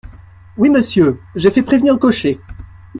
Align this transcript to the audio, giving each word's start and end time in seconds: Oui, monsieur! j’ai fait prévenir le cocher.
Oui, 0.57 0.71
monsieur! 0.71 1.19
j’ai 1.35 1.51
fait 1.51 1.61
prévenir 1.61 1.93
le 1.93 1.99
cocher. 1.99 2.39